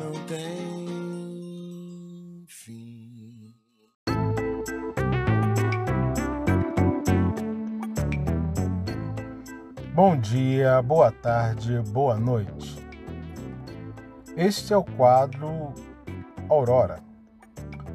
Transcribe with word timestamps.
não 0.00 0.12
tem 0.26 0.40
fim. 2.48 3.54
Bom 9.94 10.16
dia, 10.16 10.80
boa 10.80 11.12
tarde, 11.12 11.78
boa 11.90 12.16
noite. 12.16 12.82
Este 14.34 14.72
é 14.72 14.76
o 14.76 14.82
quadro 14.82 15.74
Aurora. 16.48 17.00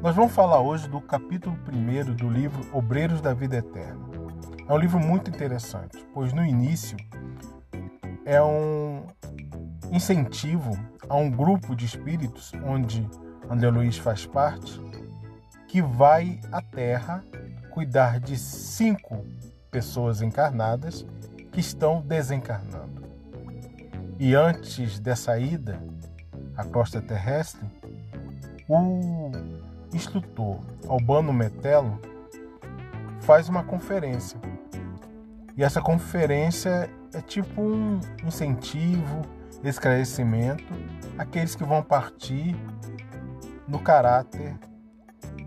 Nós 0.00 0.14
vamos 0.14 0.32
falar 0.32 0.60
hoje 0.60 0.88
do 0.88 1.00
capítulo 1.00 1.58
1 1.72 2.14
do 2.14 2.30
livro 2.30 2.64
Obreiros 2.72 3.20
da 3.20 3.34
Vida 3.34 3.56
Eterna. 3.56 4.06
É 4.68 4.72
um 4.72 4.78
livro 4.78 5.00
muito 5.00 5.28
interessante, 5.28 6.06
pois 6.14 6.32
no 6.32 6.44
início 6.44 6.96
é 8.24 8.40
um 8.40 9.06
incentivo 9.90 10.78
a 11.08 11.16
um 11.16 11.30
grupo 11.30 11.74
de 11.74 11.84
espíritos, 11.84 12.52
onde 12.64 13.08
André 13.48 13.70
Luiz 13.70 13.96
faz 13.96 14.26
parte, 14.26 14.80
que 15.68 15.80
vai 15.80 16.40
à 16.50 16.60
Terra 16.60 17.24
cuidar 17.70 18.18
de 18.20 18.36
cinco 18.36 19.24
pessoas 19.70 20.22
encarnadas 20.22 21.06
que 21.52 21.60
estão 21.60 22.00
desencarnando. 22.00 23.04
E 24.18 24.34
antes 24.34 24.98
dessa 24.98 25.38
ida 25.38 25.82
à 26.56 26.64
costa 26.64 27.02
terrestre, 27.02 27.66
o 28.68 29.30
instrutor 29.92 30.58
Albano 30.88 31.32
Metelo 31.32 32.00
faz 33.20 33.48
uma 33.48 33.62
conferência. 33.62 34.40
E 35.56 35.62
essa 35.62 35.80
conferência 35.80 36.90
é 37.12 37.20
tipo 37.20 37.60
um 37.60 38.00
incentivo, 38.26 39.22
esclarecimento 39.68 40.64
àqueles 41.18 41.54
que 41.54 41.64
vão 41.64 41.82
partir 41.82 42.56
no 43.66 43.78
caráter 43.78 44.56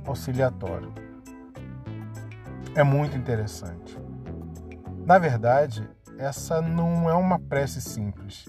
auxiliatório. 0.05 0.93
É 2.75 2.83
muito 2.83 3.17
interessante. 3.17 3.97
Na 5.05 5.17
verdade, 5.17 5.89
essa 6.17 6.61
não 6.61 7.09
é 7.09 7.13
uma 7.13 7.39
prece 7.39 7.81
simples, 7.81 8.45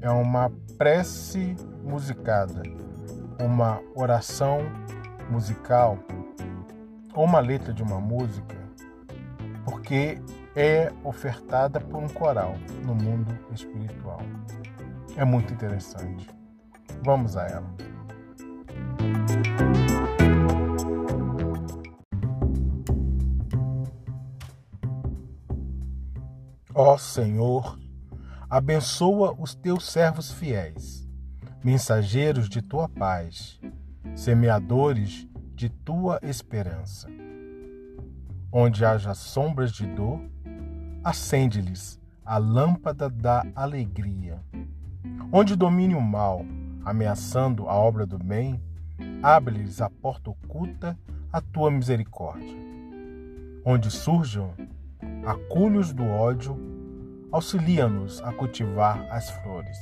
é 0.00 0.10
uma 0.10 0.50
prece 0.76 1.56
musicada, 1.82 2.62
uma 3.40 3.80
oração 3.94 4.60
musical 5.30 5.98
ou 7.14 7.24
uma 7.24 7.40
letra 7.40 7.72
de 7.72 7.82
uma 7.82 8.00
música, 8.00 8.56
porque 9.64 10.20
é 10.54 10.92
ofertada 11.02 11.80
por 11.80 12.02
um 12.02 12.08
coral 12.08 12.54
no 12.84 12.94
mundo 12.94 13.36
espiritual. 13.52 14.20
É 15.16 15.24
muito 15.24 15.52
interessante. 15.52 16.28
Vamos 17.04 17.36
a 17.36 17.46
ela. 17.46 17.74
Ó 26.74 26.96
Senhor, 26.96 27.78
abençoa 28.48 29.36
os 29.38 29.54
teus 29.54 29.90
servos 29.90 30.32
fiéis, 30.32 31.06
mensageiros 31.62 32.48
de 32.48 32.62
tua 32.62 32.88
paz, 32.88 33.60
semeadores 34.14 35.28
de 35.54 35.68
tua 35.68 36.18
esperança. 36.22 37.08
Onde 38.50 38.84
haja 38.84 39.12
sombras 39.14 39.70
de 39.72 39.86
dor, 39.86 40.20
acende-lhes 41.04 42.00
a 42.24 42.38
lâmpada 42.38 43.10
da 43.10 43.44
alegria. 43.54 44.42
Onde 45.32 45.56
domine 45.56 45.94
o 45.94 46.00
mal, 46.00 46.44
ameaçando 46.84 47.68
a 47.68 47.74
obra 47.74 48.06
do 48.06 48.18
bem, 48.18 48.60
abre-lhes 49.22 49.80
a 49.80 49.88
porta 49.88 50.30
oculta 50.30 50.98
a 51.32 51.40
tua 51.40 51.70
misericórdia. 51.70 52.56
Onde 53.64 53.90
surjam 53.90 54.52
aculhos 55.24 55.92
do 55.92 56.04
ódio, 56.04 56.56
auxilia-nos 57.30 58.20
a 58.22 58.32
cultivar 58.32 59.06
as 59.10 59.30
flores. 59.30 59.78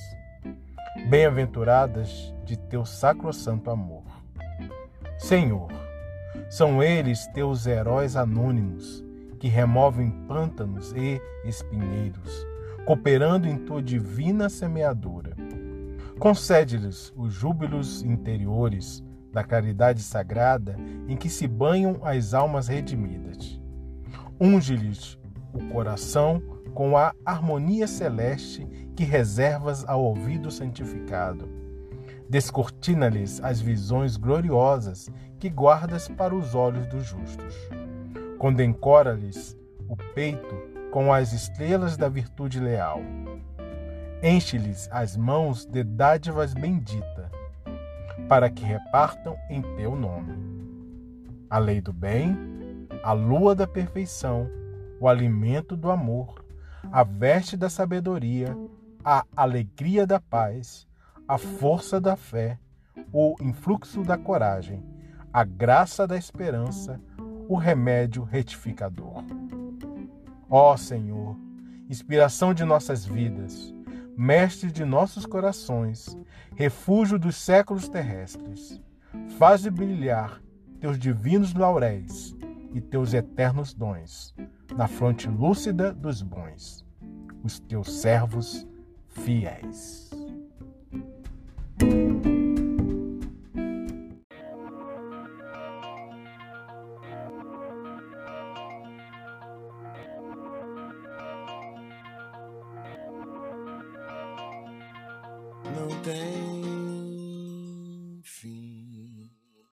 Bem-aventuradas 1.09 2.35
de 2.45 2.57
teu 2.57 2.85
sacrosanto 2.85 3.71
amor. 3.71 4.05
Senhor, 5.19 5.69
são 6.49 6.83
eles 6.83 7.27
teus 7.29 7.67
heróis 7.67 8.17
anônimos 8.17 9.05
que 9.39 9.49
removem 9.49 10.11
pântanos 10.29 10.93
e 10.93 11.21
espinheiros, 11.45 12.47
cooperando 12.87 13.49
em 13.49 13.57
tua 13.57 13.83
divina 13.83 14.49
semeadura. 14.49 15.37
Concede-lhes 16.19 17.13
os 17.17 17.33
júbilos 17.33 18.03
interiores 18.03 19.03
da 19.33 19.45
caridade 19.45 20.03
sagrada 20.03 20.77
em 21.09 21.17
que 21.17 21.31
se 21.31 21.47
banham 21.47 21.99
as 22.03 22.35
almas 22.35 22.69
redimidas. 22.69 23.61
Unge-lhes 24.41 25.19
o 25.53 25.67
coração 25.69 26.43
com 26.75 26.97
a 26.97 27.15
harmonia 27.25 27.87
celeste 27.87 28.67
que 28.95 29.05
reservas 29.05 29.85
ao 29.87 30.03
ouvido 30.03 30.51
santificado. 30.51 31.49
Descortina-lhes 32.29 33.43
as 33.43 33.61
visões 33.61 34.17
gloriosas 34.17 35.11
que 35.39 35.49
guardas 35.49 36.07
para 36.09 36.35
os 36.35 36.55
olhos 36.55 36.87
dos 36.87 37.05
justos. 37.05 37.55
Condencora-lhes 38.39 39.57
o 39.89 39.97
peito 40.15 40.70
com 40.91 41.13
as 41.13 41.33
estrelas 41.33 41.97
da 41.97 42.09
virtude 42.09 42.59
leal. 42.59 43.01
Enche-lhes 44.23 44.89
as 44.93 45.17
mãos 45.17 45.65
de 45.65 45.83
dádivas 45.83 46.53
bendita, 46.53 47.31
para 48.29 48.51
que 48.51 48.65
repartam 48.65 49.37
em 49.49 49.63
teu 49.77 49.95
nome. 49.95 50.37
A 51.49 51.59
lei 51.59 51.81
do 51.81 51.93
bem, 51.93 52.37
a 53.03 53.13
lua 53.13 53.55
da 53.55 53.67
perfeição, 53.67 54.49
o 55.01 55.09
alimento 55.09 55.77
do 55.77 55.91
amor, 55.91 56.45
a 56.93 57.03
veste 57.03 57.57
da 57.57 57.71
sabedoria, 57.71 58.57
a 59.05 59.25
alegria 59.35 60.07
da 60.07 60.21
paz, 60.21 60.87
a 61.27 61.39
força 61.39 62.01
da 62.01 62.17
fé, 62.17 62.59
o 63.13 63.35
influxo 63.41 64.03
da 64.03 64.19
coragem, 64.19 64.85
a 65.33 65.45
graça 65.45 66.07
da 66.07 66.17
esperança, 66.17 67.01
o 67.49 67.57
remédio 67.57 68.23
retificador. 68.23 69.25
Ó 70.53 70.77
Senhor, 70.77 71.37
inspiração 71.89 72.53
de 72.53 72.65
nossas 72.65 73.05
vidas, 73.07 73.73
mestre 74.17 74.73
de 74.73 74.85
nossos 74.85 75.25
corações, 75.25 76.19
refúgio 76.57 77.21
dos 77.21 77.37
séculos 77.37 77.89
terrestres, 77.89 78.83
faze 79.39 79.71
brilhar 79.71 80.43
teus 80.81 80.99
divinos 80.99 81.55
lauréis 81.55 82.35
e 82.75 82.81
teus 82.81 83.15
eternos 83.15 83.73
dons 83.73 84.35
na 84.77 84.89
fronte 84.89 85.29
lúcida 85.29 85.93
dos 85.93 86.21
bons, 86.21 86.85
os 87.45 87.61
teus 87.61 88.01
servos 88.01 88.67
fiéis. 89.07 90.10
Não 105.91 105.99
tem 106.03 106.70